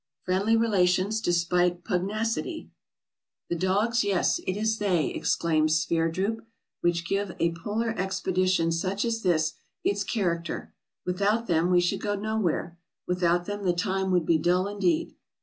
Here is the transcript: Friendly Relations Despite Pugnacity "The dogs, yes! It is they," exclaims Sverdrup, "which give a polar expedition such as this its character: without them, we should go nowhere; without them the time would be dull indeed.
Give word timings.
Friendly 0.23 0.57
Relations 0.57 1.21
Despite 1.21 1.83
Pugnacity 1.83 2.71
"The 3.49 3.55
dogs, 3.55 4.03
yes! 4.03 4.39
It 4.47 4.53
is 4.53 4.79
they," 4.79 5.09
exclaims 5.09 5.79
Sverdrup, 5.85 6.41
"which 6.79 7.07
give 7.07 7.35
a 7.39 7.53
polar 7.53 7.89
expedition 7.91 8.71
such 8.71 9.05
as 9.05 9.21
this 9.21 9.53
its 9.83 10.03
character: 10.03 10.73
without 11.05 11.45
them, 11.45 11.69
we 11.69 11.81
should 11.81 12.01
go 12.01 12.15
nowhere; 12.15 12.79
without 13.05 13.45
them 13.45 13.61
the 13.63 13.73
time 13.73 14.09
would 14.09 14.25
be 14.25 14.39
dull 14.39 14.67
indeed. 14.67 15.13